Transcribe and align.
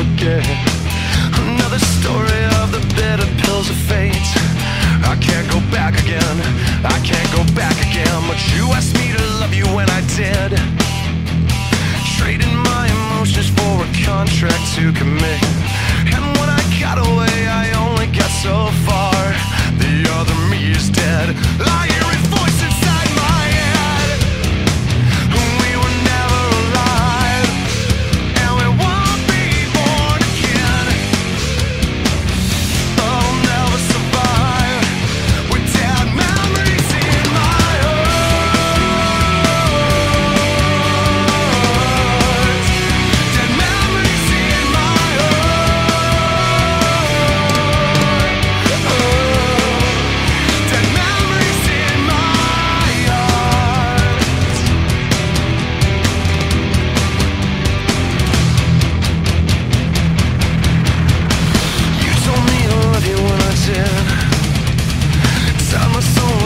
again. 0.00 0.44
Another 1.44 1.78
story 1.78 2.42
of 2.60 2.72
the 2.72 2.80
bitter 2.96 3.28
pills 3.44 3.68
of 3.68 3.76
fate. 3.76 4.16
I 5.04 5.16
can't 5.20 5.48
go 5.50 5.60
back 5.70 5.92
again. 6.00 6.36
I 6.84 6.98
can't 7.04 7.30
go 7.36 7.44
back 7.54 7.76
again. 7.76 8.16
But 8.26 8.40
you 8.52 8.64
asked 8.72 8.96
me 8.96 9.12
to 9.12 9.22
love 9.40 9.52
you 9.52 9.66
when 9.76 9.88
I 9.90 10.00
did. 10.16 10.56
Trading 12.16 12.54
my 12.72 12.88
emotions 12.88 13.50
for 13.50 13.84
a 13.84 13.88
contract 14.04 14.64
to 14.76 14.92
commit. 14.92 15.40
And 16.14 16.24
when 16.38 16.48
I 16.48 16.62
got 16.80 16.96
away, 16.96 17.36
I 17.48 17.69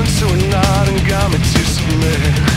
to 0.05 0.27
a 0.27 0.49
knot 0.49 0.89
and 0.89 1.09
got 1.09 1.31
me 1.31 1.39
to 1.39 1.65
submit 1.65 2.54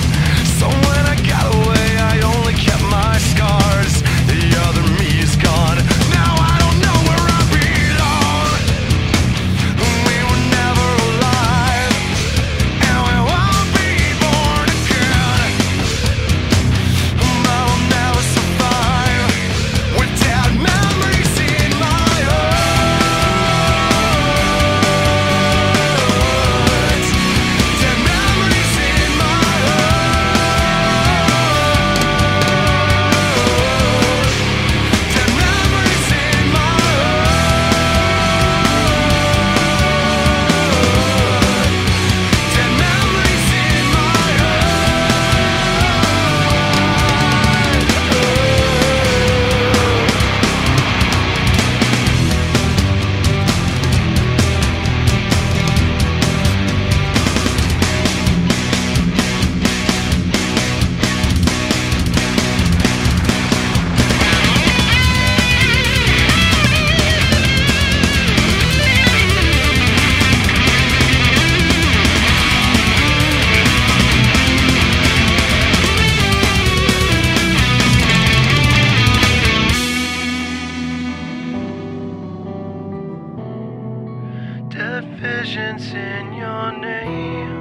in 85.98 86.34
your 86.34 86.72
name. 86.78 87.58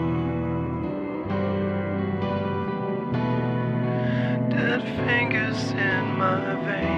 Dead 4.51 4.83
fingers 5.07 5.71
in 5.73 6.05
my 6.19 6.55
veins. 6.67 6.96